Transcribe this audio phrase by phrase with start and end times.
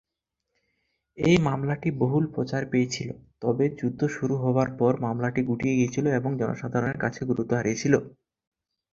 [1.17, 3.09] এই মামলাটি বহুল প্রচার পেয়েছিল,
[3.41, 7.93] তবে যুদ্ধ শুরু হবার পর, মামলাটি গুটিয়ে গিয়েছিল এবং আবার জনসাধারণের কাছে তার গুরুত্ব হারিয়েছিল।